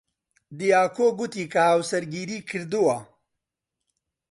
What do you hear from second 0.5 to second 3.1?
دیاکۆ گوتی کە هاوسەرگیری کردووە.